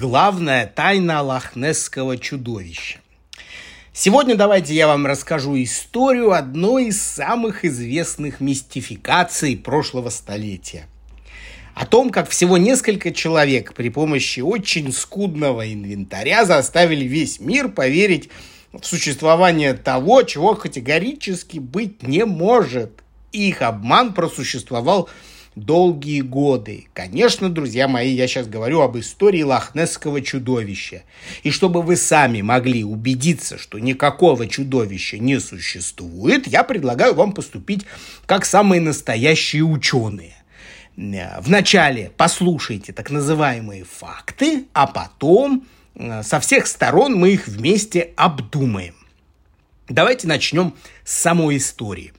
главная 0.00 0.66
тайна 0.66 1.20
лохнесского 1.20 2.16
чудовища. 2.16 3.00
Сегодня 3.92 4.34
давайте 4.34 4.74
я 4.74 4.86
вам 4.86 5.04
расскажу 5.04 5.62
историю 5.62 6.32
одной 6.32 6.86
из 6.86 7.02
самых 7.02 7.66
известных 7.66 8.40
мистификаций 8.40 9.58
прошлого 9.58 10.08
столетия. 10.08 10.86
О 11.74 11.84
том, 11.84 12.08
как 12.08 12.30
всего 12.30 12.56
несколько 12.56 13.12
человек 13.12 13.74
при 13.74 13.90
помощи 13.90 14.40
очень 14.40 14.90
скудного 14.90 15.70
инвентаря 15.70 16.46
заставили 16.46 17.04
весь 17.04 17.38
мир 17.38 17.68
поверить 17.68 18.30
в 18.72 18.82
существование 18.82 19.74
того, 19.74 20.22
чего 20.22 20.54
категорически 20.54 21.58
быть 21.58 22.02
не 22.02 22.24
может. 22.24 23.02
Их 23.32 23.60
обман 23.60 24.14
просуществовал 24.14 25.10
долгие 25.60 26.20
годы. 26.22 26.88
Конечно, 26.92 27.48
друзья 27.48 27.88
мои, 27.88 28.12
я 28.12 28.26
сейчас 28.26 28.46
говорю 28.46 28.80
об 28.80 28.98
истории 28.98 29.42
лохнесского 29.42 30.20
чудовища. 30.20 31.02
И 31.42 31.50
чтобы 31.50 31.82
вы 31.82 31.96
сами 31.96 32.40
могли 32.42 32.84
убедиться, 32.84 33.58
что 33.58 33.78
никакого 33.78 34.46
чудовища 34.46 35.18
не 35.18 35.38
существует, 35.40 36.46
я 36.46 36.64
предлагаю 36.64 37.14
вам 37.14 37.32
поступить 37.32 37.86
как 38.26 38.44
самые 38.44 38.80
настоящие 38.80 39.62
ученые. 39.62 40.34
Вначале 40.96 42.10
послушайте 42.16 42.92
так 42.92 43.10
называемые 43.10 43.84
факты, 43.84 44.66
а 44.74 44.86
потом 44.86 45.66
э, 45.94 46.22
со 46.22 46.40
всех 46.40 46.66
сторон 46.66 47.14
мы 47.14 47.30
их 47.30 47.48
вместе 47.48 48.12
обдумаем. 48.16 48.94
Давайте 49.88 50.28
начнем 50.28 50.74
с 51.04 51.14
самой 51.14 51.56
истории. 51.56 52.12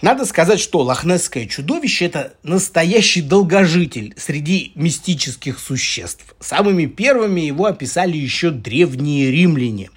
Надо 0.00 0.26
сказать, 0.26 0.60
что 0.60 0.82
лохнесское 0.82 1.46
чудовище– 1.46 2.04
это 2.06 2.34
настоящий 2.44 3.20
долгожитель 3.20 4.14
среди 4.16 4.70
мистических 4.76 5.58
существ. 5.58 6.36
Самыми 6.38 6.86
первыми 6.86 7.40
его 7.40 7.66
описали 7.66 8.16
еще 8.16 8.50
древние 8.50 9.32
римляне. 9.32 9.90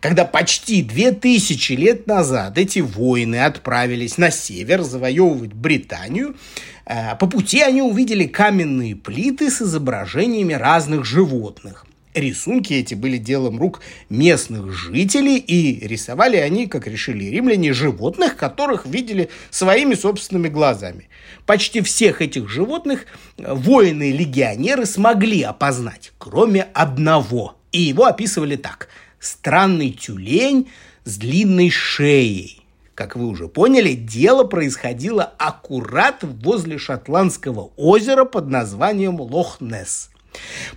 Когда 0.00 0.26
почти 0.26 0.82
две 0.82 1.12
тысячи 1.12 1.72
лет 1.72 2.06
назад 2.06 2.58
эти 2.58 2.80
воины 2.80 3.44
отправились 3.44 4.18
на 4.18 4.30
север 4.30 4.82
завоевывать 4.82 5.54
Британию, 5.54 6.36
э, 6.84 7.16
по 7.16 7.26
пути 7.26 7.62
они 7.62 7.80
увидели 7.80 8.26
каменные 8.26 8.94
плиты 8.94 9.50
с 9.50 9.62
изображениями 9.62 10.52
разных 10.52 11.06
животных. 11.06 11.86
Рисунки 12.14 12.72
эти 12.72 12.94
были 12.94 13.18
делом 13.18 13.60
рук 13.60 13.80
местных 14.08 14.72
жителей, 14.72 15.36
и 15.36 15.86
рисовали 15.86 16.36
они, 16.36 16.66
как 16.66 16.88
решили 16.88 17.24
римляне, 17.24 17.72
животных, 17.72 18.36
которых 18.36 18.84
видели 18.84 19.30
своими 19.50 19.94
собственными 19.94 20.48
глазами. 20.48 21.08
Почти 21.46 21.80
всех 21.82 22.20
этих 22.20 22.48
животных 22.48 23.06
воины-легионеры 23.38 24.86
смогли 24.86 25.42
опознать, 25.42 26.12
кроме 26.18 26.62
одного. 26.74 27.56
И 27.70 27.80
его 27.80 28.06
описывали 28.06 28.56
так. 28.56 28.88
Странный 29.20 29.90
тюлень 29.90 30.68
с 31.04 31.16
длинной 31.16 31.70
шеей. 31.70 32.60
Как 32.96 33.14
вы 33.14 33.28
уже 33.28 33.48
поняли, 33.48 33.92
дело 33.94 34.44
происходило 34.44 35.22
аккурат 35.38 36.18
возле 36.22 36.76
шотландского 36.76 37.70
озера 37.76 38.24
под 38.24 38.48
названием 38.48 39.20
Лох-Несс. 39.20 40.10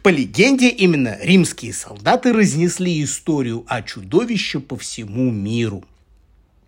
По 0.01 0.09
легенде, 0.09 0.69
именно 0.69 1.17
римские 1.21 1.73
солдаты 1.73 2.33
разнесли 2.33 3.03
историю 3.03 3.65
о 3.67 3.81
чудовище 3.81 4.59
по 4.59 4.77
всему 4.77 5.31
миру. 5.31 5.83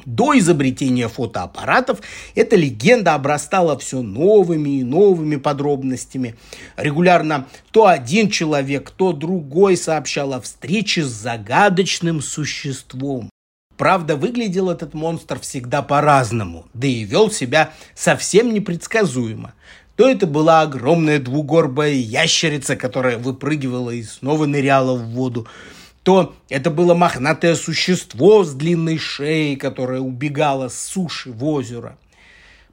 До 0.06 0.38
изобретения 0.38 1.08
фотоаппаратов 1.08 2.00
эта 2.36 2.56
легенда 2.56 3.16
обрастала 3.16 3.78
все 3.78 4.02
новыми 4.02 4.80
и 4.80 4.84
новыми 4.84 5.38
подробностями. 5.38 6.36
Регулярно 6.78 7.48
то 7.72 7.88
один 7.88 8.30
человек, 8.30 8.92
то 8.92 9.14
другой 9.14 9.78
сообщал 9.78 10.34
о 10.34 10.42
встрече 10.42 11.04
с 11.04 11.08
загадочным 11.08 12.22
существом. 12.22 13.30
Правда, 13.78 14.16
выглядел 14.16 14.70
этот 14.70 14.94
монстр 14.94 15.40
всегда 15.40 15.82
по-разному, 15.82 16.66
да 16.74 16.88
и 16.88 17.04
вел 17.04 17.30
себя 17.30 17.74
совсем 17.94 18.54
непредсказуемо 18.54 19.54
то 19.96 20.10
это 20.10 20.28
была 20.28 20.62
огромная 20.62 21.20
двугорбая 21.20 21.94
ящерица, 21.94 22.76
которая 22.76 23.18
выпрыгивала 23.18 23.92
и 23.92 24.04
снова 24.04 24.46
ныряла 24.46 24.96
в 24.96 25.06
воду, 25.12 25.48
то 26.04 26.36
это 26.50 26.70
было 26.70 26.94
мохнатое 26.94 27.56
существо 27.56 28.44
с 28.44 28.54
длинной 28.54 28.98
шеей, 28.98 29.56
которое 29.56 30.02
убегало 30.02 30.70
с 30.70 30.80
суши 30.80 31.32
в 31.32 31.44
озеро. 31.44 31.98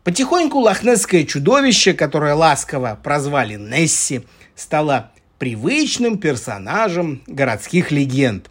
Потихоньку 0.04 0.58
лохнесское 0.58 1.24
чудовище, 1.24 1.94
которое 1.94 2.34
ласково 2.34 2.98
прозвали 3.02 3.54
Несси, 3.54 4.22
стало 4.56 5.12
привычным 5.38 6.18
персонажем 6.18 7.22
городских 7.26 7.90
легенд. 7.92 8.50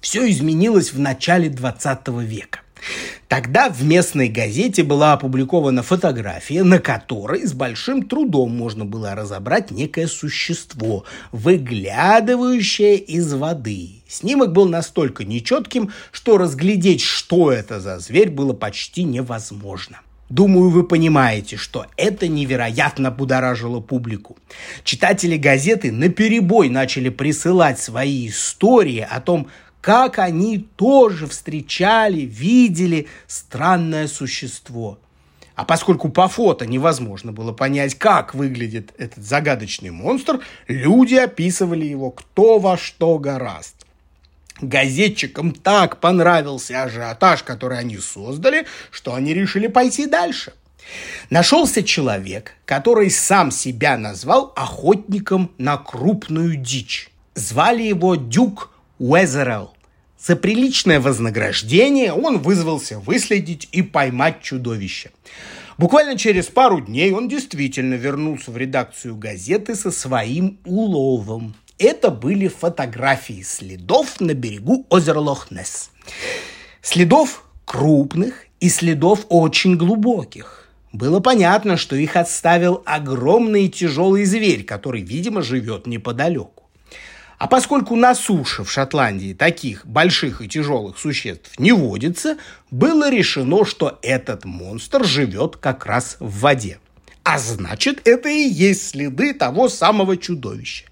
Все 0.00 0.28
изменилось 0.30 0.92
в 0.92 0.98
начале 0.98 1.50
20 1.50 2.08
века. 2.22 2.60
Тогда 3.28 3.68
в 3.68 3.82
местной 3.84 4.28
газете 4.28 4.82
была 4.82 5.12
опубликована 5.12 5.82
фотография, 5.82 6.62
на 6.62 6.78
которой 6.78 7.44
с 7.44 7.52
большим 7.52 8.02
трудом 8.02 8.56
можно 8.56 8.84
было 8.84 9.14
разобрать 9.14 9.70
некое 9.70 10.06
существо, 10.06 11.04
выглядывающее 11.32 12.96
из 12.96 13.32
воды. 13.32 14.02
Снимок 14.08 14.52
был 14.52 14.68
настолько 14.68 15.24
нечетким, 15.24 15.92
что 16.12 16.38
разглядеть, 16.38 17.00
что 17.02 17.50
это 17.50 17.80
за 17.80 17.98
зверь, 17.98 18.30
было 18.30 18.52
почти 18.52 19.02
невозможно. 19.02 20.00
Думаю, 20.28 20.70
вы 20.70 20.82
понимаете, 20.82 21.56
что 21.56 21.86
это 21.96 22.26
невероятно 22.26 23.12
будоражило 23.12 23.78
публику. 23.80 24.36
Читатели 24.82 25.36
газеты 25.36 25.92
наперебой 25.92 26.68
начали 26.68 27.10
присылать 27.10 27.78
свои 27.78 28.28
истории 28.28 29.06
о 29.08 29.20
том, 29.20 29.48
как 29.86 30.18
они 30.18 30.58
тоже 30.58 31.28
встречали, 31.28 32.22
видели 32.22 33.06
странное 33.28 34.08
существо. 34.08 34.98
А 35.54 35.64
поскольку 35.64 36.08
по 36.08 36.26
фото 36.26 36.66
невозможно 36.66 37.30
было 37.30 37.52
понять, 37.52 37.94
как 37.94 38.34
выглядит 38.34 38.92
этот 38.98 39.22
загадочный 39.22 39.90
монстр, 39.90 40.40
люди 40.66 41.14
описывали 41.14 41.84
его 41.84 42.10
кто 42.10 42.58
во 42.58 42.76
что 42.76 43.16
гораст. 43.20 43.86
Газетчикам 44.60 45.52
так 45.52 46.00
понравился 46.00 46.82
ажиотаж, 46.82 47.44
который 47.44 47.78
они 47.78 47.98
создали, 47.98 48.66
что 48.90 49.14
они 49.14 49.34
решили 49.34 49.68
пойти 49.68 50.06
дальше. 50.06 50.52
Нашелся 51.30 51.84
человек, 51.84 52.54
который 52.64 53.08
сам 53.08 53.52
себя 53.52 53.96
назвал 53.96 54.52
охотником 54.56 55.52
на 55.58 55.76
крупную 55.76 56.56
дичь. 56.56 57.08
Звали 57.36 57.84
его 57.84 58.16
Дюк 58.16 58.72
Уэзерелл. 58.98 59.75
За 60.26 60.34
приличное 60.34 60.98
вознаграждение 60.98 62.12
он 62.12 62.38
вызвался 62.38 62.98
выследить 62.98 63.68
и 63.70 63.80
поймать 63.80 64.42
чудовище. 64.42 65.12
Буквально 65.78 66.18
через 66.18 66.46
пару 66.46 66.80
дней 66.80 67.12
он 67.12 67.28
действительно 67.28 67.94
вернулся 67.94 68.50
в 68.50 68.56
редакцию 68.56 69.14
газеты 69.14 69.76
со 69.76 69.92
своим 69.92 70.58
уловом. 70.64 71.54
Это 71.78 72.10
были 72.10 72.48
фотографии 72.48 73.42
следов 73.42 74.20
на 74.20 74.34
берегу 74.34 74.84
озера 74.90 75.20
Лохнес. 75.20 75.92
Следов 76.82 77.44
крупных 77.64 78.46
и 78.58 78.68
следов 78.68 79.26
очень 79.28 79.76
глубоких. 79.76 80.68
Было 80.92 81.20
понятно, 81.20 81.76
что 81.76 81.94
их 81.94 82.16
отставил 82.16 82.82
огромный 82.84 83.66
и 83.66 83.70
тяжелый 83.70 84.24
зверь, 84.24 84.64
который, 84.64 85.02
видимо, 85.02 85.42
живет 85.42 85.86
неподалеку. 85.86 86.55
А 87.38 87.48
поскольку 87.48 87.96
на 87.96 88.14
суше 88.14 88.64
в 88.64 88.70
Шотландии 88.70 89.34
таких 89.34 89.86
больших 89.86 90.40
и 90.40 90.48
тяжелых 90.48 90.98
существ 90.98 91.58
не 91.58 91.72
водится, 91.72 92.38
было 92.70 93.10
решено, 93.10 93.66
что 93.66 93.98
этот 94.02 94.44
монстр 94.44 95.04
живет 95.04 95.56
как 95.56 95.84
раз 95.84 96.16
в 96.18 96.40
воде. 96.40 96.78
А 97.24 97.38
значит, 97.38 98.06
это 98.08 98.28
и 98.28 98.48
есть 98.48 98.90
следы 98.90 99.34
того 99.34 99.68
самого 99.68 100.16
чудовища. 100.16 100.86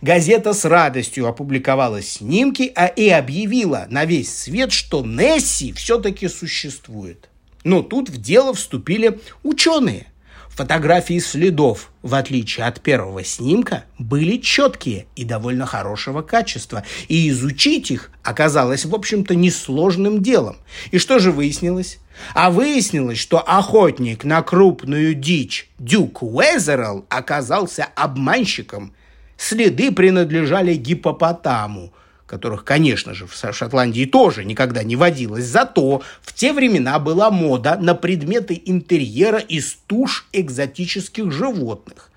Газета 0.00 0.54
с 0.54 0.64
радостью 0.64 1.26
опубликовала 1.26 2.00
снимки 2.00 2.72
а 2.74 2.86
и 2.86 3.08
объявила 3.08 3.86
на 3.90 4.04
весь 4.06 4.34
свет, 4.34 4.72
что 4.72 5.04
Несси 5.04 5.72
все-таки 5.72 6.28
существует. 6.28 7.28
Но 7.64 7.82
тут 7.82 8.08
в 8.08 8.20
дело 8.20 8.54
вступили 8.54 9.20
ученые– 9.42 10.06
Фотографии 10.56 11.18
следов, 11.18 11.90
в 12.00 12.14
отличие 12.14 12.64
от 12.64 12.80
первого 12.80 13.22
снимка, 13.22 13.84
были 13.98 14.38
четкие 14.38 15.04
и 15.14 15.22
довольно 15.22 15.66
хорошего 15.66 16.22
качества, 16.22 16.82
и 17.08 17.28
изучить 17.28 17.90
их 17.90 18.10
оказалось, 18.22 18.86
в 18.86 18.94
общем-то, 18.94 19.34
несложным 19.34 20.22
делом. 20.22 20.56
И 20.92 20.98
что 20.98 21.18
же 21.18 21.30
выяснилось? 21.30 21.98
А 22.32 22.50
выяснилось, 22.50 23.18
что 23.18 23.38
охотник 23.38 24.24
на 24.24 24.40
крупную 24.40 25.12
дичь 25.12 25.68
Дюк 25.78 26.22
Уэзерл 26.22 27.04
оказался 27.10 27.88
обманщиком. 27.94 28.94
Следы 29.36 29.92
принадлежали 29.92 30.74
гипопотаму– 30.74 31.92
которых, 32.26 32.64
конечно 32.64 33.14
же, 33.14 33.26
в 33.26 33.34
Шотландии 33.52 34.04
тоже 34.04 34.44
никогда 34.44 34.82
не 34.82 34.96
водилось. 34.96 35.44
Зато 35.44 36.02
в 36.20 36.32
те 36.32 36.52
времена 36.52 36.98
была 36.98 37.30
мода 37.30 37.76
на 37.80 37.94
предметы 37.94 38.60
интерьера 38.64 39.38
из 39.38 39.78
туш 39.86 40.26
экзотических 40.32 41.30
животных. 41.30 42.10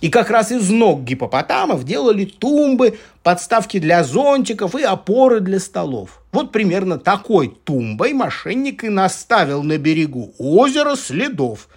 И 0.00 0.08
как 0.08 0.30
раз 0.30 0.52
из 0.52 0.70
ног 0.70 1.02
гипопотамов 1.02 1.84
делали 1.84 2.24
тумбы, 2.24 2.98
подставки 3.22 3.78
для 3.78 4.04
зонтиков 4.04 4.74
и 4.74 4.82
опоры 4.82 5.40
для 5.40 5.58
столов. 5.58 6.22
Вот 6.32 6.52
примерно 6.52 6.98
такой 6.98 7.48
тумбой 7.64 8.12
мошенник 8.12 8.84
и 8.84 8.88
наставил 8.88 9.62
на 9.62 9.78
берегу 9.78 10.34
озера 10.38 10.96
следов. 10.96 11.68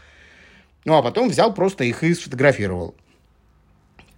Ну 0.85 0.97
а 0.97 1.01
потом 1.01 1.29
взял 1.29 1.53
просто 1.53 1.83
их 1.83 2.03
и 2.03 2.13
сфотографировал. 2.13 2.95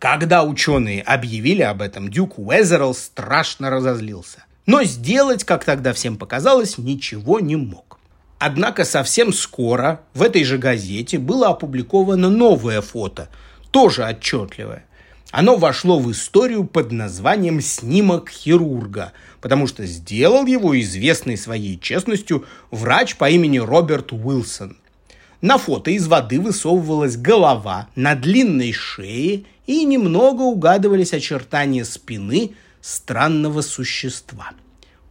Когда 0.01 0.43
ученые 0.43 1.03
объявили 1.03 1.61
об 1.61 1.79
этом, 1.79 2.09
Дюк 2.09 2.39
Уэзерл 2.39 2.95
страшно 2.95 3.69
разозлился. 3.69 4.45
Но 4.65 4.83
сделать, 4.83 5.43
как 5.43 5.63
тогда 5.63 5.93
всем 5.93 6.17
показалось, 6.17 6.79
ничего 6.79 7.39
не 7.39 7.55
мог. 7.55 7.99
Однако 8.39 8.83
совсем 8.83 9.31
скоро 9.31 10.01
в 10.15 10.23
этой 10.23 10.43
же 10.43 10.57
газете 10.57 11.19
было 11.19 11.49
опубликовано 11.49 12.31
новое 12.31 12.81
фото, 12.81 13.29
тоже 13.69 14.03
отчетливое. 14.03 14.85
Оно 15.29 15.55
вошло 15.55 15.99
в 15.99 16.11
историю 16.11 16.63
под 16.63 16.91
названием 16.91 17.61
«Снимок 17.61 18.31
хирурга», 18.31 19.13
потому 19.39 19.67
что 19.67 19.85
сделал 19.85 20.47
его 20.47 20.79
известный 20.81 21.37
своей 21.37 21.79
честностью 21.79 22.47
врач 22.71 23.17
по 23.17 23.29
имени 23.29 23.59
Роберт 23.59 24.13
Уилсон. 24.13 24.77
На 25.41 25.59
фото 25.59 25.91
из 25.91 26.07
воды 26.07 26.39
высовывалась 26.39 27.17
голова 27.17 27.87
на 27.95 28.15
длинной 28.15 28.73
шее 28.73 29.45
и 29.71 29.85
немного 29.85 30.41
угадывались 30.41 31.13
очертания 31.13 31.85
спины 31.85 32.55
странного 32.81 33.61
существа. 33.61 34.51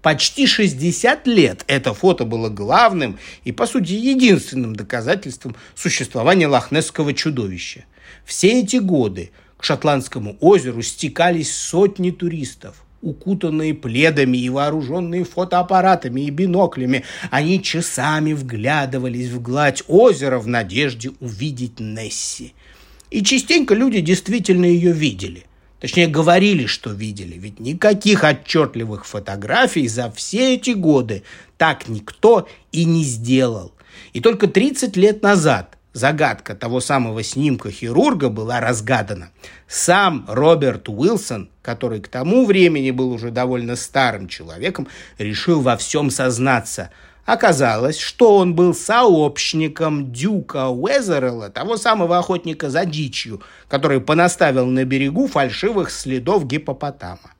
Почти 0.02 0.46
60 0.46 1.26
лет 1.26 1.64
это 1.66 1.92
фото 1.92 2.24
было 2.24 2.48
главным 2.48 3.18
и, 3.44 3.52
по 3.52 3.66
сути, 3.66 3.92
единственным 3.92 4.74
доказательством 4.74 5.56
существования 5.74 6.46
лохнесского 6.46 7.12
чудовища. 7.12 7.84
Все 8.24 8.60
эти 8.60 8.76
годы 8.76 9.30
к 9.56 9.64
Шотландскому 9.64 10.36
озеру 10.40 10.82
стекались 10.82 11.54
сотни 11.54 12.10
туристов. 12.10 12.82
Укутанные 13.02 13.72
пледами 13.72 14.36
и 14.36 14.50
вооруженные 14.50 15.24
фотоаппаратами 15.24 16.22
и 16.22 16.30
биноклями, 16.30 17.04
они 17.30 17.62
часами 17.62 18.34
вглядывались 18.34 19.30
в 19.30 19.40
гладь 19.40 19.82
озера 19.88 20.38
в 20.38 20.46
надежде 20.46 21.10
увидеть 21.20 21.80
Несси. 21.80 22.52
И 23.10 23.24
частенько 23.24 23.74
люди 23.74 24.00
действительно 24.00 24.64
ее 24.64 24.92
видели. 24.92 25.44
Точнее, 25.80 26.06
говорили, 26.06 26.66
что 26.66 26.90
видели, 26.90 27.36
ведь 27.38 27.58
никаких 27.58 28.22
отчетливых 28.22 29.06
фотографий 29.06 29.88
за 29.88 30.10
все 30.10 30.54
эти 30.54 30.70
годы 30.70 31.22
так 31.56 31.88
никто 31.88 32.46
и 32.70 32.84
не 32.84 33.02
сделал. 33.02 33.72
И 34.12 34.20
только 34.20 34.46
30 34.46 34.96
лет 34.96 35.22
назад 35.22 35.78
загадка 35.94 36.54
того 36.54 36.80
самого 36.80 37.22
снимка 37.22 37.70
хирурга 37.70 38.28
была 38.28 38.60
разгадана. 38.60 39.30
Сам 39.66 40.26
Роберт 40.28 40.88
Уилсон, 40.88 41.48
который 41.62 42.00
к 42.00 42.08
тому 42.08 42.44
времени 42.44 42.90
был 42.90 43.10
уже 43.10 43.30
довольно 43.30 43.74
старым 43.74 44.28
человеком, 44.28 44.86
решил 45.18 45.62
во 45.62 45.76
всем 45.76 46.10
сознаться– 46.10 46.90
Оказалось, 47.30 47.96
что 47.96 48.38
он 48.38 48.56
был 48.56 48.74
сообщником 48.74 50.12
Дюка 50.12 50.68
Уэзерелла, 50.68 51.48
того 51.48 51.76
самого 51.76 52.18
охотника 52.18 52.70
за 52.70 52.84
дичью, 52.84 53.40
который 53.68 54.00
понаставил 54.00 54.66
на 54.66 54.84
берегу 54.84 55.28
фальшивых 55.28 55.92
следов 55.92 56.44
гипопотама. 56.48 57.30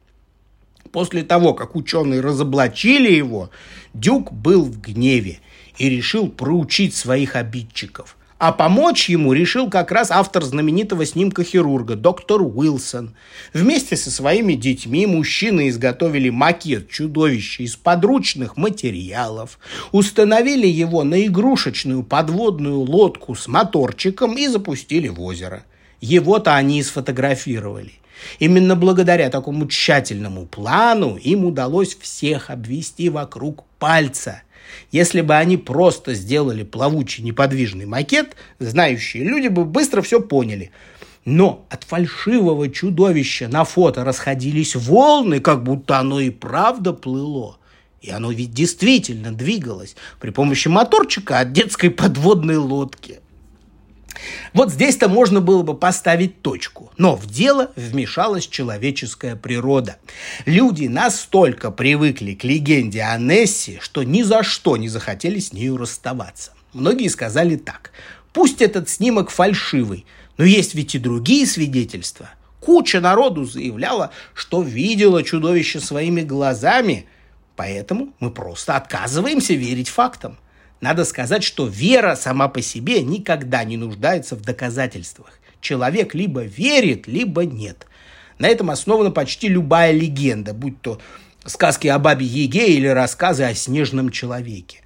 После 0.93 1.25
того, 1.25 1.55
как 1.55 1.75
ученые 1.75 2.21
разоблачили 2.21 3.11
его, 3.11 3.51
Дюк 3.93 4.31
был 4.33 4.63
в 4.63 4.81
гневе 4.81 5.41
и 5.77 5.89
решил 5.89 6.29
проучить 6.29 6.95
своих 6.95 7.35
обидчиков. 7.35 8.17
А 8.41 8.53
помочь 8.53 9.11
ему 9.11 9.35
решил 9.35 9.69
как 9.69 9.93
раз 9.93 10.11
автор 10.11 10.43
знаменитого 10.43 11.05
снимка 11.05 11.45
хирурга, 11.45 11.95
доктор 11.95 12.41
Уилсон. 12.41 13.15
Вместе 13.53 13.97
со 13.97 14.11
своими 14.11 14.55
детьми 14.55 15.05
мужчины 15.05 15.69
изготовили 15.69 16.31
макет 16.31 16.89
чудовища 16.89 17.63
из 17.63 17.77
подручных 17.77 18.57
материалов, 18.57 19.59
установили 19.93 20.67
его 20.67 21.05
на 21.05 21.27
игрушечную 21.27 22.03
подводную 22.03 22.79
лодку 22.81 23.35
с 23.35 23.47
моторчиком 23.47 24.39
и 24.39 24.47
запустили 24.49 25.09
в 25.09 25.21
озеро. 25.21 25.65
Его-то 26.01 26.57
они 26.57 26.79
и 26.79 26.83
сфотографировали. 26.83 27.93
Именно 28.39 28.75
благодаря 28.75 29.29
такому 29.29 29.67
тщательному 29.67 30.47
плану 30.47 31.17
им 31.17 31.45
удалось 31.45 31.95
всех 31.95 32.49
обвести 32.49 33.11
вокруг 33.11 33.65
пальца– 33.79 34.41
если 34.91 35.21
бы 35.21 35.35
они 35.35 35.57
просто 35.57 36.15
сделали 36.15 36.63
плавучий 36.63 37.23
неподвижный 37.23 37.87
макет, 37.87 38.37
знающие 38.59 39.25
люди 39.25 39.49
бы 39.49 39.65
быстро 39.65 40.03
все 40.03 40.21
поняли. 40.21 40.71
Но 41.25 41.67
от 41.69 41.85
фальшивого 41.85 42.69
чудовища 42.69 43.49
на 43.49 43.65
фото 43.65 44.05
расходились 44.05 44.75
волны, 44.75 45.41
как 45.41 45.63
будто 45.63 45.99
оно 45.99 46.21
и 46.21 46.31
правда 46.31 46.93
плыло. 46.93 47.59
И 48.01 48.11
оно 48.11 48.33
ведь 48.33 48.53
действительно 48.53 49.31
двигалось 49.31 49.95
при 50.19 50.31
помощи 50.31 50.69
моторчика 50.69 51.41
от 51.41 51.53
детской 51.53 51.91
подводной 51.91 52.57
лодки. 52.57 53.21
Вот 54.53 54.73
здесь-то 54.73 55.09
можно 55.09 55.41
было 55.41 55.63
бы 55.63 55.75
поставить 55.75 56.43
точку. 56.43 56.93
Но 56.97 57.17
в 57.17 57.27
дело 57.27 57.71
вмешалась 57.77 58.47
человеческая 58.47 59.37
природа. 59.37 59.97
Люди 60.47 60.87
настолько 60.87 61.71
привыкли 61.71 62.35
к 62.35 62.45
легенде 62.45 63.03
о 63.03 63.19
Несси, 63.19 63.79
что 63.81 64.03
ни 64.03 64.23
за 64.23 64.43
что 64.43 64.77
не 64.77 64.89
захотели 64.89 65.39
с 65.39 65.53
нею 65.53 65.77
расставаться. 65.77 66.53
Многие 66.73 67.09
сказали 67.09 67.57
так. 67.57 67.93
Пусть 68.33 68.63
этот 68.63 68.89
снимок 68.89 69.31
фальшивый, 69.31 70.07
но 70.39 70.45
есть 70.45 70.75
ведь 70.75 70.95
и 70.95 70.99
другие 70.99 71.47
свидетельства. 71.47 72.31
Куча 72.61 73.01
народу 73.01 73.45
заявляла, 73.45 74.11
что 74.35 74.63
видела 74.63 75.23
чудовище 75.23 75.81
своими 75.81 76.21
глазами, 76.21 77.07
поэтому 77.57 78.13
мы 78.21 78.31
просто 78.31 78.77
отказываемся 78.77 79.55
верить 79.55 79.89
фактам. 79.89 80.39
Надо 80.81 81.05
сказать, 81.05 81.45
что 81.45 81.67
вера 81.67 82.15
сама 82.15 82.49
по 82.49 82.63
себе 82.63 83.03
никогда 83.03 83.65
не 83.65 83.77
нуждается 83.77 84.35
в 84.35 84.41
доказательствах. 84.41 85.39
Человек 85.61 86.15
либо 86.15 86.43
верит, 86.43 87.07
либо 87.07 87.45
нет. 87.45 87.87
На 88.39 88.49
этом 88.49 88.71
основана 88.71 89.11
почти 89.11 89.49
любая 89.49 89.93
легенда, 89.93 90.55
будь 90.55 90.81
то 90.81 90.99
сказки 91.45 91.87
о 91.89 91.99
бабе 91.99 92.25
Еге 92.25 92.75
или 92.75 92.87
рассказы 92.87 93.45
о 93.45 93.55
снежном 93.55 94.11
человеке. 94.11 94.79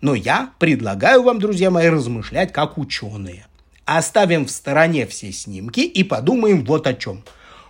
Но 0.00 0.14
я 0.14 0.52
предлагаю 0.60 1.24
вам, 1.24 1.40
друзья 1.40 1.70
мои, 1.70 1.88
размышлять 1.88 2.52
как 2.52 2.78
ученые. 2.78 3.46
Оставим 3.84 4.46
в 4.46 4.50
стороне 4.50 5.08
все 5.08 5.32
снимки 5.32 5.80
и 5.80 6.04
подумаем 6.04 6.64
вот 6.64 6.86
о 6.86 6.94
чем. 6.94 7.24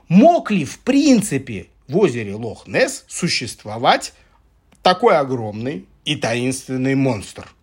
Мог 0.09 0.51
ли 0.51 0.67
в 0.67 0.79
принципе 0.81 1.69
в 1.89 1.97
озере 1.97 2.35
Лох-Несс 2.35 3.05
существовать 3.09 4.13
такой 4.83 5.17
огромный 5.17 5.87
и 6.05 6.17
таинственный 6.17 6.95
монстр– 6.95 7.51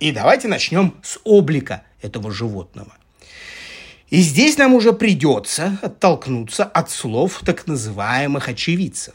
и 0.00 0.12
давайте 0.12 0.48
начнем 0.48 0.94
с 1.02 1.18
облика 1.24 1.82
этого 2.02 2.30
животного. 2.30 2.92
И 4.08 4.20
здесь 4.20 4.56
нам 4.56 4.74
уже 4.74 4.92
придется 4.92 5.78
оттолкнуться 5.82 6.64
от 6.64 6.90
слов 6.90 7.42
так 7.44 7.66
называемых 7.66 8.48
очевидцев. 8.48 9.14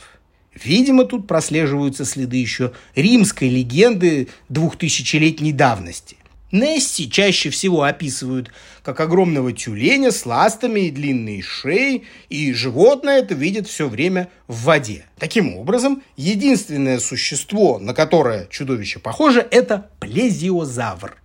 Видимо, 0.54 1.06
тут 1.06 1.28
прослеживаются 1.28 2.04
следы 2.04 2.38
еще 2.38 2.74
римской 2.94 3.48
легенды 3.48 4.28
двухтысячелетней 4.50 5.54
давности. 5.54 6.18
Несси 6.52 7.10
чаще 7.10 7.50
всего 7.50 7.84
описывают 7.84 8.52
как 8.84 9.00
огромного 9.00 9.54
тюленя 9.54 10.12
с 10.12 10.26
ластами 10.26 10.82
и 10.82 10.92
длинной 10.92 11.42
шеей, 11.42 12.04
и 12.30 12.52
животное 12.54 13.20
это 13.20 13.34
видит 13.34 13.68
все 13.68 13.88
время 13.88 14.30
в 14.48 14.64
воде. 14.64 15.06
Таким 15.18 15.56
образом, 15.56 16.04
единственное 16.18 17.00
существо, 17.00 17.80
на 17.80 17.94
которое 17.94 18.48
чудовище 18.48 19.00
похоже, 19.00 19.48
это 19.50 19.90
плезиозавр. 20.00 21.18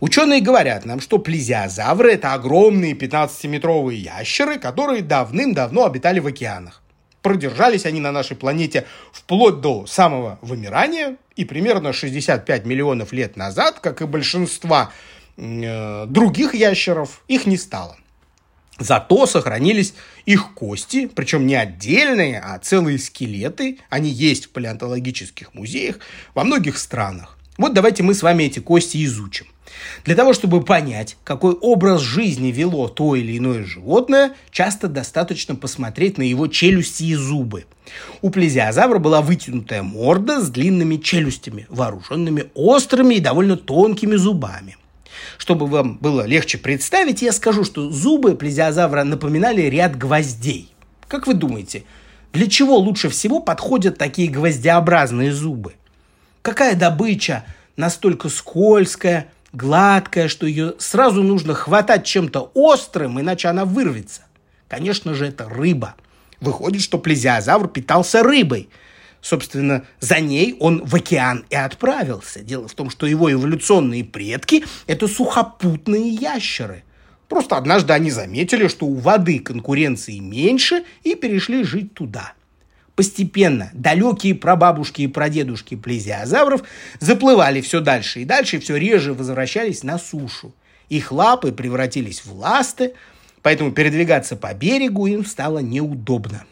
Ученые 0.00 0.40
говорят 0.40 0.84
нам, 0.84 1.00
что 1.00 1.18
плезиозавры– 1.18 2.12
это 2.14 2.32
огромные 2.32 2.94
15-метровые 2.94 3.96
ящеры, 3.96 4.58
которые 4.58 5.02
давным-давно 5.02 5.84
обитали 5.84 6.20
в 6.20 6.26
океанах. 6.26 6.82
Продержались 7.22 7.84
они 7.84 8.00
на 8.00 8.12
нашей 8.12 8.36
планете 8.36 8.86
вплоть 9.12 9.60
до 9.60 9.86
самого 9.86 10.38
вымирания, 10.42 11.16
и 11.36 11.44
примерно 11.44 11.92
65 11.92 12.66
миллионов 12.66 13.12
лет 13.12 13.36
назад, 13.36 13.80
как 13.80 14.02
и 14.02 14.06
большинства 14.06 14.92
э, 15.36 16.06
других 16.06 16.54
ящеров, 16.54 17.22
их 17.28 17.46
не 17.46 17.56
стало. 17.56 17.96
Зато 18.78 19.26
сохранились 19.26 19.94
их 20.24 20.54
кости, 20.54 21.08
причем 21.12 21.46
не 21.46 21.56
отдельные, 21.56 22.40
а 22.40 22.58
целые 22.58 22.98
скелеты. 22.98 23.78
Они 23.90 24.08
есть 24.08 24.46
в 24.46 24.50
палеонтологических 24.50 25.52
музеях 25.54 25.98
во 26.34 26.44
многих 26.44 26.78
странах. 26.78 27.36
Вот 27.56 27.74
давайте 27.74 28.04
мы 28.04 28.14
с 28.14 28.22
вами 28.22 28.44
эти 28.44 28.60
кости 28.60 29.04
изучим. 29.04 29.46
Для 30.04 30.14
того, 30.14 30.32
чтобы 30.32 30.62
понять, 30.62 31.16
какой 31.24 31.52
образ 31.54 32.00
жизни 32.00 32.48
вело 32.48 32.88
то 32.88 33.14
или 33.14 33.36
иное 33.36 33.64
животное, 33.64 34.32
часто 34.50 34.88
достаточно 34.88 35.54
посмотреть 35.54 36.18
на 36.18 36.22
его 36.22 36.46
челюсти 36.46 37.04
и 37.04 37.14
зубы. 37.14 37.66
У 38.22 38.30
плезиозавра 38.30 38.98
была 38.98 39.20
вытянутая 39.22 39.82
морда 39.82 40.40
с 40.40 40.50
длинными 40.50 40.96
челюстями, 40.96 41.66
вооруженными 41.68 42.46
острыми 42.54 43.14
и 43.14 43.20
довольно 43.20 43.56
тонкими 43.56 44.16
зубами. 44.16 44.76
чтобы 45.36 45.66
вам 45.66 45.98
было 45.98 46.26
легче 46.26 46.58
представить, 46.58 47.22
я 47.22 47.32
скажу, 47.32 47.64
что 47.64 47.90
зубы 47.90 48.34
плезиозавра 48.34 49.04
напоминали 49.04 49.62
ряд 49.62 49.96
гвоздей. 49.96 50.72
Как 51.06 51.26
вы 51.26 51.34
думаете, 51.34 51.84
для 52.32 52.48
чего 52.48 52.76
лучше 52.76 53.08
всего 53.08 53.40
подходят 53.40 53.98
такие 53.98 54.30
гвоздеобразные 54.30 55.32
зубы? 55.32 55.74
Какая 56.42 56.76
добыча 56.76 57.44
настолько 57.76 58.28
скользкая, 58.28 59.28
гладкая, 59.52 60.28
что 60.28 60.46
ее 60.46 60.74
сразу 60.78 61.22
нужно 61.22 61.54
хватать 61.54 62.04
чем-то 62.04 62.50
острым, 62.54 63.20
иначе 63.20 63.48
она 63.48 63.64
вырвется? 63.64 64.22
Конечно 64.68 65.14
же, 65.14 65.26
это 65.26 65.48
рыба. 65.48 65.94
Выходит, 66.40 66.82
что 66.82 66.98
плезиозавр 66.98 67.68
питался 67.68 68.22
рыбой– 68.22 68.68
Собственно, 69.20 69.84
за 70.00 70.20
ней 70.20 70.56
он 70.60 70.84
в 70.84 70.94
океан 70.94 71.44
и 71.50 71.56
отправился. 71.56 72.40
Дело 72.40 72.68
в 72.68 72.74
том, 72.74 72.88
что 72.88 73.06
его 73.06 73.32
эволюционные 73.32 74.04
предки– 74.04 74.64
это 74.86 75.08
сухопутные 75.08 76.08
ящеры. 76.08 76.84
Просто 77.28 77.56
однажды 77.56 77.92
они 77.92 78.10
заметили, 78.10 78.68
что 78.68 78.86
у 78.86 78.94
воды 78.94 79.40
конкуренции 79.40 80.18
меньше 80.18 80.84
и 81.02 81.14
перешли 81.14 81.62
жить 81.64 81.94
туда. 81.94 82.32
Постепенно 82.98 83.70
далекие 83.74 84.34
прабабушки 84.34 85.02
и 85.02 85.06
прадедушки 85.06 85.76
плезиозавров 85.76 86.64
заплывали 86.98 87.60
все 87.60 87.78
дальше 87.78 88.22
и 88.22 88.24
дальше, 88.24 88.58
все 88.58 88.74
реже 88.74 89.14
возвращались 89.14 89.84
на 89.84 90.00
сушу. 90.00 90.52
Их 90.88 91.12
лапы 91.12 91.52
превратились 91.52 92.24
в 92.24 92.32
ласты, 92.36 92.94
поэтому 93.40 93.70
передвигаться 93.70 94.34
по 94.34 94.52
берегу 94.52 95.06
им 95.06 95.24
стало 95.24 95.60
неудобно. 95.60 96.44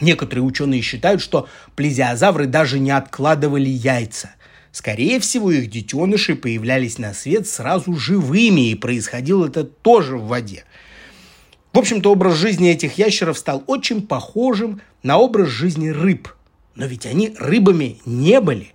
Некоторые 0.00 0.44
ученые 0.44 0.82
считают, 0.82 1.20
что 1.20 1.48
плезиозавры 1.74 2.46
даже 2.46 2.78
не 2.78 2.92
откладывали 2.92 3.68
яйца. 3.68 4.36
Скорее 4.70 5.18
всего, 5.18 5.50
их 5.50 5.68
детеныши 5.68 6.36
появлялись 6.36 6.98
на 6.98 7.12
свет 7.12 7.48
сразу 7.48 7.96
живыми, 7.96 8.70
и 8.70 8.76
происходило 8.76 9.48
это 9.48 9.64
тоже 9.64 10.16
в 10.16 10.28
воде. 10.28 10.62
В 11.76 11.78
общем-то, 11.78 12.10
образ 12.10 12.36
жизни 12.36 12.70
этих 12.70 12.96
ящеров 12.96 13.36
стал 13.36 13.62
очень 13.66 14.00
похожим 14.00 14.80
на 15.02 15.18
образ 15.18 15.48
жизни 15.48 15.90
рыб. 15.90 16.34
Но 16.74 16.86
ведь 16.86 17.04
они 17.04 17.34
рыбами 17.38 17.98
не 18.06 18.40
были. 18.40 18.72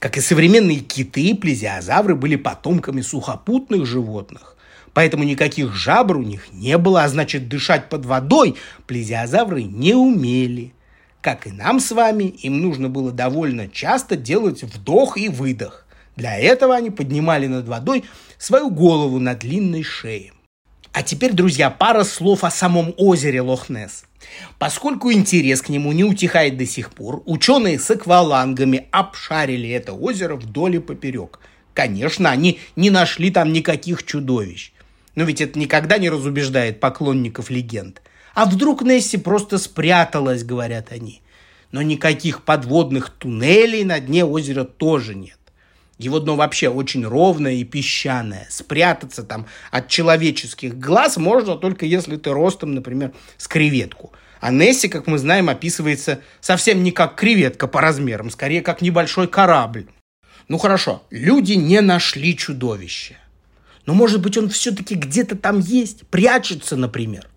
Как 0.00 0.16
и 0.16 0.20
современные 0.20 0.80
киты, 0.80 1.36
плезиозавры 1.36 2.16
были 2.16 2.34
потомками 2.34 3.00
сухопутных 3.00 3.86
животных. 3.86 4.56
Поэтому 4.92 5.22
никаких 5.22 5.72
жабр 5.72 6.16
у 6.16 6.22
них 6.22 6.52
не 6.52 6.78
было, 6.78 7.04
а 7.04 7.08
значит 7.08 7.48
дышать 7.48 7.88
под 7.88 8.06
водой 8.06 8.56
плезиозавры 8.88 9.62
не 9.62 9.94
умели. 9.94 10.74
Как 11.20 11.46
и 11.46 11.52
нам 11.52 11.78
с 11.78 11.92
вами, 11.92 12.24
им 12.24 12.60
нужно 12.60 12.88
было 12.88 13.12
довольно 13.12 13.68
часто 13.68 14.16
делать 14.16 14.64
вдох 14.64 15.16
и 15.16 15.28
выдох. 15.28 15.86
Для 16.16 16.36
этого 16.36 16.74
они 16.74 16.90
поднимали 16.90 17.46
над 17.46 17.68
водой 17.68 18.02
свою 18.36 18.68
голову 18.68 19.20
на 19.20 19.36
длинной 19.36 19.84
шее. 19.84 20.32
А 20.92 21.02
теперь, 21.02 21.32
друзья, 21.32 21.70
пара 21.70 22.04
слов 22.04 22.44
о 22.44 22.50
самом 22.50 22.92
озере 22.98 23.40
Лохнес. 23.40 24.04
Поскольку 24.58 25.10
интерес 25.10 25.62
к 25.62 25.70
нему 25.70 25.92
не 25.92 26.04
утихает 26.04 26.58
до 26.58 26.66
сих 26.66 26.90
пор, 26.90 27.22
ученые 27.24 27.78
с 27.78 27.90
аквалангами 27.90 28.88
обшарили 28.90 29.70
это 29.70 29.94
озеро 29.94 30.36
вдоль 30.36 30.76
и 30.76 30.80
поперек. 30.80 31.40
Конечно, 31.72 32.30
они 32.30 32.60
не 32.76 32.90
нашли 32.90 33.30
там 33.30 33.54
никаких 33.54 34.04
чудовищ. 34.04 34.72
Но 35.14 35.24
ведь 35.24 35.40
это 35.40 35.58
никогда 35.58 35.96
не 35.96 36.10
разубеждает 36.10 36.78
поклонников 36.78 37.48
легенд. 37.48 38.02
А 38.34 38.44
вдруг 38.44 38.82
Несси 38.82 39.16
просто 39.16 39.56
спряталась, 39.56 40.44
говорят 40.44 40.92
они. 40.92 41.22
Но 41.70 41.80
никаких 41.80 42.42
подводных 42.42 43.08
туннелей 43.10 43.84
на 43.84 43.98
дне 43.98 44.26
озера 44.26 44.64
тоже 44.64 45.14
нет. 45.14 45.38
Его 46.02 46.18
дно 46.18 46.36
вообще 46.36 46.68
очень 46.68 47.04
ровное 47.04 47.54
и 47.54 47.64
песчаное. 47.64 48.46
Спрятаться 48.50 49.22
там 49.22 49.46
от 49.70 49.88
человеческих 49.88 50.78
глаз 50.78 51.16
можно 51.16 51.56
только 51.56 51.86
если 51.86 52.16
ты 52.16 52.30
ростом, 52.30 52.74
например, 52.74 53.12
с 53.36 53.48
креветку. 53.48 54.12
А 54.40 54.50
Несси, 54.50 54.88
как 54.88 55.06
мы 55.06 55.18
знаем, 55.18 55.48
описывается 55.48 56.20
совсем 56.40 56.82
не 56.82 56.90
как 56.90 57.14
креветка 57.14 57.68
по 57.68 57.80
размерам, 57.80 58.30
скорее 58.30 58.60
как 58.60 58.82
небольшой 58.82 59.28
корабль. 59.28 59.86
Ну 60.48 60.58
хорошо, 60.58 61.02
люди 61.10 61.52
не 61.52 61.80
нашли 61.80 62.36
чудовище. 62.36 63.16
Но, 63.86 63.94
может 63.94 64.20
быть, 64.20 64.36
он 64.36 64.48
все-таки 64.48 64.94
где-то 64.94 65.36
там 65.36 65.60
есть, 65.60 66.06
прячется, 66.08 66.76
например. 66.76 67.28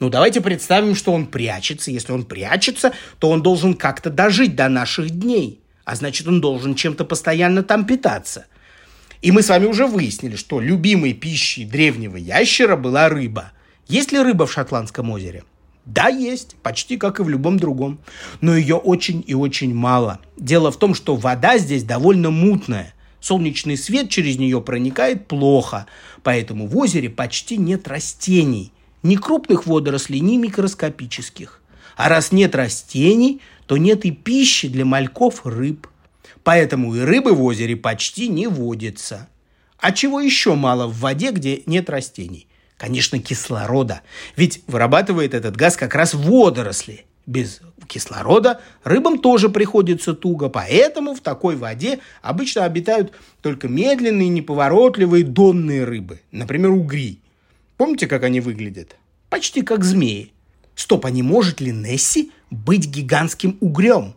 Ну, 0.00 0.10
давайте 0.10 0.40
представим, 0.40 0.94
что 0.94 1.12
он 1.12 1.26
прячется. 1.26 1.90
Если 1.90 2.12
он 2.12 2.24
прячется, 2.24 2.92
то 3.18 3.30
он 3.30 3.42
должен 3.42 3.74
как-то 3.74 4.10
дожить 4.10 4.54
до 4.54 4.68
наших 4.68 5.10
дней. 5.10 5.60
А 5.88 5.94
значит, 5.94 6.28
он 6.28 6.42
должен 6.42 6.74
чем-то 6.74 7.06
постоянно 7.06 7.62
там 7.62 7.86
питаться. 7.86 8.44
И 9.22 9.32
мы 9.32 9.42
с 9.42 9.48
вами 9.48 9.64
уже 9.64 9.86
выяснили, 9.86 10.36
что 10.36 10.60
любимой 10.60 11.14
пищей 11.14 11.64
древнего 11.64 12.18
ящера 12.18 12.76
была 12.76 13.08
рыба. 13.08 13.52
Есть 13.86 14.12
ли 14.12 14.18
рыба 14.18 14.44
в 14.44 14.52
Шотландском 14.52 15.08
озере? 15.08 15.44
Да, 15.86 16.08
есть, 16.08 16.56
почти 16.62 16.98
как 16.98 17.20
и 17.20 17.22
в 17.22 17.30
любом 17.30 17.58
другом. 17.58 18.00
Но 18.42 18.54
ее 18.54 18.74
очень 18.74 19.24
и 19.26 19.32
очень 19.32 19.74
мало. 19.74 20.20
Дело 20.36 20.70
в 20.70 20.76
том, 20.76 20.94
что 20.94 21.16
вода 21.16 21.56
здесь 21.56 21.84
довольно 21.84 22.28
мутная. 22.30 22.92
Солнечный 23.18 23.78
свет 23.78 24.10
через 24.10 24.36
нее 24.36 24.60
проникает 24.60 25.26
плохо, 25.26 25.86
поэтому 26.22 26.66
в 26.66 26.76
озере 26.76 27.08
почти 27.08 27.56
нет 27.56 27.88
растений. 27.88 28.74
Ни 29.02 29.16
крупных 29.16 29.66
водорослей, 29.66 30.20
ни 30.20 30.36
микроскопических. 30.36 31.62
А 31.98 32.08
раз 32.08 32.30
нет 32.30 32.54
растений, 32.54 33.40
то 33.66 33.76
нет 33.76 34.04
и 34.04 34.12
пищи 34.12 34.68
для 34.68 34.84
мальков 34.84 35.44
рыб. 35.44 35.88
Поэтому 36.44 36.94
и 36.94 37.00
рыбы 37.00 37.32
в 37.34 37.42
озере 37.42 37.74
почти 37.74 38.28
не 38.28 38.46
водятся. 38.46 39.28
А 39.80 39.90
чего 39.90 40.20
еще 40.20 40.54
мало 40.54 40.86
в 40.86 41.00
воде, 41.00 41.32
где 41.32 41.64
нет 41.66 41.90
растений? 41.90 42.46
Конечно, 42.76 43.18
кислорода. 43.18 44.02
Ведь 44.36 44.62
вырабатывает 44.68 45.34
этот 45.34 45.56
газ 45.56 45.76
как 45.76 45.96
раз 45.96 46.14
водоросли 46.14 47.04
без 47.26 47.60
кислорода 47.88 48.60
рыбам 48.84 49.18
тоже 49.18 49.50
приходится 49.50 50.14
туго, 50.14 50.48
поэтому 50.48 51.14
в 51.14 51.20
такой 51.20 51.56
воде 51.56 51.98
обычно 52.22 52.64
обитают 52.64 53.12
только 53.42 53.66
медленные, 53.68 54.28
неповоротливые 54.28 55.24
донные 55.24 55.84
рыбы, 55.84 56.20
например, 56.30 56.70
угри. 56.70 57.18
Помните, 57.76 58.06
как 58.06 58.22
они 58.22 58.40
выглядят? 58.40 58.96
Почти 59.28 59.62
как 59.62 59.84
змеи. 59.84 60.32
Стоп, 60.78 61.06
а 61.06 61.10
не 61.10 61.24
может 61.24 61.60
ли 61.60 61.72
Несси 61.72 62.30
быть 62.52 62.86
гигантским 62.86 63.58
угрем? 63.60 64.14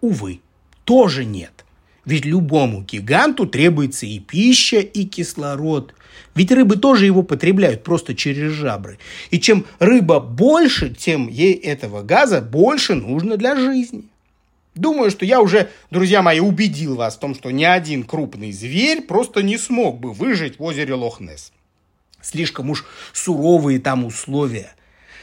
Увы, 0.00 0.40
тоже 0.82 1.24
нет. 1.24 1.64
Ведь 2.04 2.24
любому 2.24 2.82
гиганту 2.82 3.46
требуется 3.46 4.04
и 4.04 4.18
пища, 4.18 4.80
и 4.80 5.04
кислород. 5.04 5.94
Ведь 6.34 6.50
рыбы 6.50 6.78
тоже 6.78 7.06
его 7.06 7.22
потребляют 7.22 7.84
просто 7.84 8.16
через 8.16 8.50
жабры. 8.54 8.98
И 9.30 9.38
чем 9.38 9.66
рыба 9.78 10.18
больше, 10.18 10.92
тем 10.92 11.28
ей 11.28 11.52
этого 11.52 12.02
газа 12.02 12.40
больше 12.40 12.96
нужно 12.96 13.36
для 13.36 13.54
жизни. 13.54 14.02
Думаю, 14.74 15.12
что 15.12 15.24
я 15.24 15.40
уже, 15.40 15.70
друзья 15.92 16.22
мои, 16.22 16.40
убедил 16.40 16.96
вас 16.96 17.14
в 17.14 17.20
том, 17.20 17.36
что 17.36 17.52
ни 17.52 17.62
один 17.62 18.02
крупный 18.02 18.50
зверь 18.50 19.02
просто 19.02 19.44
не 19.44 19.56
смог 19.56 20.00
бы 20.00 20.12
выжить 20.12 20.58
в 20.58 20.62
озере 20.64 20.94
Лохнес. 20.94 21.52
Слишком 22.20 22.68
уж 22.70 22.84
суровые 23.12 23.78
там 23.78 24.04
условия. 24.04 24.72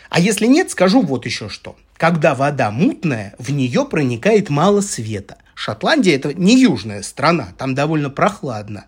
А 0.10 0.20
если 0.20 0.46
нет, 0.46 0.72
скажу 0.72 1.02
вот 1.02 1.26
еще 1.26 1.50
что. 1.50 1.76
Когда 1.98 2.36
вода 2.36 2.72
мутная, 2.72 3.34
в 3.40 3.52
нее 3.52 3.86
проникает 3.86 4.50
мало 4.50 4.82
света. 4.82 5.38
Шотландия– 5.54 6.16
это 6.18 6.34
не 6.34 6.60
южная 6.60 7.02
страна, 7.02 7.50
там 7.58 7.74
довольно 7.76 8.10
прохладно. 8.10 8.86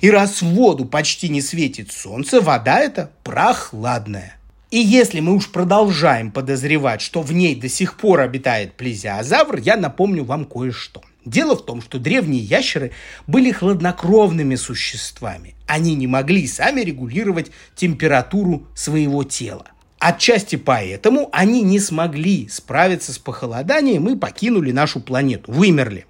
И 0.00 0.10
раз 0.10 0.42
в 0.42 0.46
воду 0.46 0.84
почти 0.84 1.28
не 1.28 1.42
светит 1.42 1.90
солнце, 1.90 2.40
вода 2.40 2.78
эта 2.78 3.10
прохладная. 3.24 4.36
И 4.70 4.78
если 4.78 5.20
мы 5.20 5.34
уж 5.34 5.50
продолжаем 5.50 6.30
подозревать, 6.30 7.00
что 7.00 7.22
в 7.22 7.32
ней 7.32 7.54
до 7.54 7.68
сих 7.68 7.96
пор 7.96 8.20
обитает 8.20 8.74
плезиозавр, 8.74 9.58
я 9.58 9.76
напомню 9.76 10.24
вам 10.24 10.44
кое-что. 10.44 11.02
Дело 11.24 11.56
в 11.56 11.64
том, 11.64 11.82
что 11.82 11.98
древние 11.98 12.40
ящеры 12.40 12.92
были 13.26 13.50
хладнокровными 13.50 14.54
существами. 14.54 15.54
Они 15.66 15.94
не 15.96 16.06
могли 16.06 16.46
сами 16.46 16.82
регулировать 16.82 17.50
температуру 17.74 18.66
своего 18.74 19.24
тела. 19.24 19.66
Отчасти 20.08 20.54
поэтому 20.54 21.28
они 21.32 21.62
не 21.62 21.80
смогли 21.80 22.46
справиться 22.48 23.12
с 23.12 23.18
похолоданием 23.18 24.08
и 24.08 24.14
покинули 24.14 24.70
нашу 24.70 25.00
планету, 25.00 25.50
вымерли. 25.50 26.06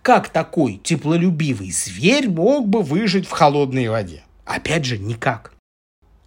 Как 0.00 0.30
такой 0.30 0.80
теплолюбивый 0.82 1.70
зверь 1.70 2.30
мог 2.30 2.66
бы 2.66 2.80
выжить 2.80 3.26
в 3.26 3.30
холодной 3.30 3.88
воде? 3.88 4.22
Опять 4.46 4.86
же, 4.86 4.96
никак. 4.96 5.52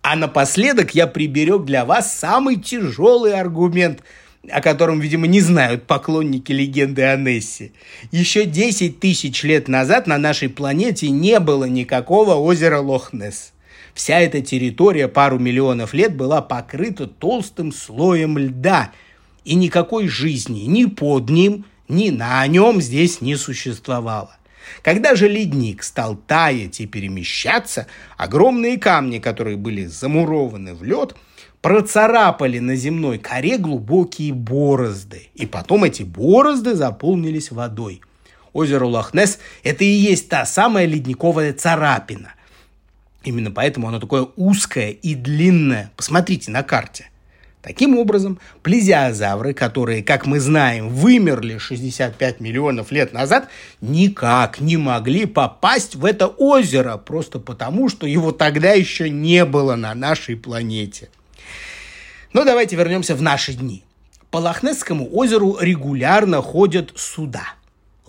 А 0.04 0.16
напоследок 0.16 0.94
я 0.94 1.08
приберег 1.08 1.66
для 1.66 1.86
вас 1.86 2.16
самый 2.16 2.58
тяжелый 2.58 3.34
аргумент, 3.34 4.04
о 4.52 4.62
котором, 4.62 5.00
видимо, 5.00 5.26
не 5.26 5.42
знают 5.42 5.88
поклонники 5.88 6.52
легенды 6.52 7.02
о 7.02 7.18
Нессе. 7.18 7.72
Еще 8.12 8.46
10 8.46 9.00
тысяч 9.00 9.42
лет 9.42 9.68
назад 9.68 10.06
на 10.06 10.20
нашей 10.20 10.50
планете 10.50 11.10
не 11.10 11.40
было 11.40 11.66
никакого 11.66 12.36
озера 12.36 12.80
Лохнесс. 12.80 13.54
Вся 13.94 14.20
эта 14.20 14.42
территория 14.42 15.08
пару 15.08 15.40
миллионов 15.40 15.94
лет 15.94 16.16
была 16.16 16.42
покрыта 16.42 17.08
толстым 17.08 17.72
слоем 17.72 18.38
льда, 18.38 18.92
и 19.44 19.56
никакой 19.56 20.08
жизни 20.08 20.62
ни 20.62 20.86
под 20.86 21.30
ним, 21.30 21.66
ни 21.88 22.10
на 22.10 22.46
нем 22.48 22.82
здесь 22.82 23.22
не 23.22 23.36
существовало. 23.36 24.38
Когда 24.84 25.16
же 25.16 25.28
ледник 25.28 25.84
стал 25.84 26.16
таять 26.16 26.80
и 26.80 26.86
перемещаться, 26.86 27.88
огромные 28.18 28.78
камни, 28.78 29.20
которые 29.20 29.58
были 29.58 29.86
замурованы 29.86 30.74
в 30.74 30.84
лед, 30.84 31.16
процарапали 31.62 32.60
на 32.60 32.76
земной 32.76 33.18
коре 33.18 33.58
глубокие 33.58 34.34
борозды. 34.34 35.30
И 35.36 35.46
потом 35.46 35.84
эти 35.84 36.04
борозды 36.04 36.76
заполнились 36.76 37.52
водой. 37.52 38.02
Озеро 38.54 38.86
Лохнес– 38.86 39.40
это 39.64 39.84
и 39.84 39.88
есть 39.88 40.30
та 40.30 40.46
самая 40.46 40.86
ледниковая 40.86 41.54
царапина. 41.54 42.34
Именно 43.24 43.52
поэтому 43.52 43.88
оно 43.88 44.00
такое 44.00 44.28
узкое 44.36 44.90
и 44.90 45.16
длинное. 45.16 45.92
Посмотрите 45.96 46.52
на 46.52 46.64
карте. 46.64 47.12
Таким 47.62 47.96
образом, 47.96 48.40
плезиозавры, 48.64 49.54
которые, 49.54 50.02
как 50.02 50.26
мы 50.26 50.40
знаем, 50.40 50.90
вымерли 50.90 51.60
65 51.60 52.40
миллионов 52.40 52.92
лет 52.92 53.14
назад, 53.14 53.50
никак 53.82 54.60
не 54.60 54.78
могли 54.78 55.28
попасть 55.28 55.96
в 55.96 56.06
это 56.06 56.26
озеро, 56.26 56.98
просто 56.98 57.38
потому, 57.40 57.88
что 57.88 58.08
его 58.08 58.32
тогда 58.32 58.72
еще 58.72 59.12
не 59.12 59.46
было 59.46 59.76
на 59.76 59.94
нашей 59.94 60.36
планете. 60.36 61.10
Но 62.34 62.44
давайте 62.46 62.76
вернемся 62.76 63.16
в 63.16 63.22
наши 63.22 63.54
дни. 63.54 63.84
По 64.32 64.38
Лохнесскому 64.38 65.08
озеру 65.14 65.58
регулярно 65.60 66.42
ходят 66.42 66.94
суда. 66.96 67.54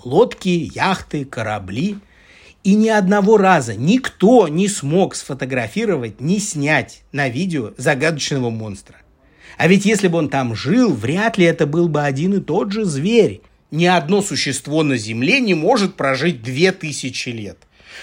Лодки, 0.03 0.71
яхты, 0.75 1.27
корабли. 1.27 1.99
И 2.65 2.75
ни 2.75 2.89
одного 2.89 3.39
раза 3.39 3.75
никто 3.75 4.47
не 4.47 4.69
смог 4.69 5.17
сфотографировать, 5.17 6.21
не 6.21 6.39
снять 6.39 7.03
на 7.11 7.29
видео 7.29 7.73
загадочного 7.77 8.51
монстра. 8.51 8.97
А 9.59 9.67
ведь 9.67 9.85
если 9.85 10.09
бы 10.09 10.19
он 10.19 10.29
там 10.29 10.55
жил, 10.55 10.95
вряд 10.95 11.39
ли 11.39 11.45
это 11.45 11.67
был 11.67 11.89
бы 11.89 12.03
один 12.03 12.35
и 12.35 12.41
тот 12.41 12.73
же 12.73 12.85
зверь. 12.85 13.43
Ни 13.71 13.87
одно 13.87 14.23
существо 14.23 14.83
на 14.83 14.97
Земле 14.97 15.41
не 15.41 15.55
может 15.55 15.97
прожить 15.97 16.43
две 16.43 16.73
тысячи 16.73 17.31
лет. 17.31 17.59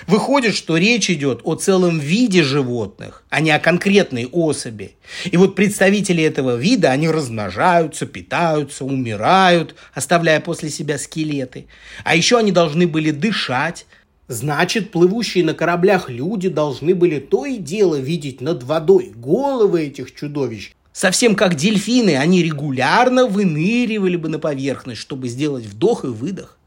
Выходит, 0.07 0.55
что 0.55 0.77
речь 0.77 1.09
идет 1.09 1.41
о 1.43 1.55
целом 1.55 1.99
виде 1.99 2.43
животных, 2.43 3.23
а 3.29 3.41
не 3.41 3.51
о 3.51 3.59
конкретной 3.59 4.27
особи. 4.27 4.95
И 5.25 5.37
вот 5.37 5.55
представители 5.55 6.23
этого 6.23 6.55
вида, 6.55 6.91
они 6.91 7.09
размножаются, 7.09 8.05
питаются, 8.05 8.85
умирают, 8.85 9.75
оставляя 9.93 10.39
после 10.39 10.69
себя 10.69 10.97
скелеты. 10.97 11.67
А 12.03 12.15
еще 12.15 12.37
они 12.37 12.51
должны 12.51 12.87
были 12.87 13.11
дышать, 13.11 13.85
Значит, 14.29 14.91
плывущие 14.91 15.43
на 15.43 15.55
кораблях 15.55 16.07
люди 16.07 16.50
должны 16.50 16.93
были 16.93 17.19
то 17.19 17.48
и 17.48 17.57
дело 17.57 17.95
видеть 17.95 18.41
над 18.41 18.63
водой 18.63 19.12
головы 19.15 19.88
этих 19.88 20.13
чудовищ 20.13 20.71
Совсем 20.93 21.36
как 21.36 21.55
дельфины, 21.55 22.15
они 22.15 22.43
регулярно 22.43 23.25
выныривали 23.25 24.17
бы 24.17 24.29
на 24.29 24.38
поверхность, 24.38 25.01
чтобы 25.01 25.29
сделать 25.29 25.65
вдох 25.65 26.03
и 26.03 26.07
выдох. 26.07 26.57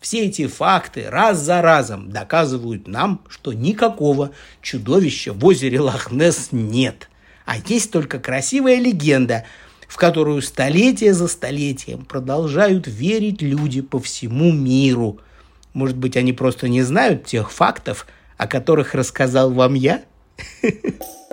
Все 0.00 0.26
эти 0.26 0.46
факты 0.46 1.06
раз 1.08 1.40
за 1.40 1.62
разом 1.62 2.10
доказывают 2.10 2.86
нам, 2.86 3.22
что 3.28 3.52
никакого 3.52 4.30
чудовища 4.62 5.32
в 5.32 5.44
озере 5.44 5.80
Лохнес 5.80 6.50
нет. 6.52 7.08
А 7.44 7.56
есть 7.56 7.90
только 7.90 8.20
красивая 8.20 8.76
легенда, 8.76 9.46
в 9.88 9.96
которую 9.96 10.42
столетия 10.42 11.12
за 11.12 11.26
столетием 11.26 12.04
продолжают 12.04 12.86
верить 12.86 13.42
люди 13.42 13.80
по 13.80 13.98
всему 13.98 14.52
миру. 14.52 15.18
Может 15.74 15.96
быть, 15.96 16.16
они 16.16 16.32
просто 16.32 16.68
не 16.68 16.82
знают 16.82 17.26
тех 17.26 17.52
фактов, 17.52 18.06
о 18.38 18.46
которых 18.46 18.94
рассказал 18.94 19.50
вам 19.50 19.74
я? 19.74 20.02